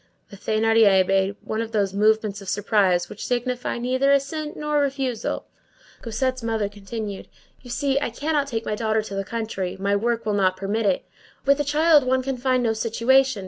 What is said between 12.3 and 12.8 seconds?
find no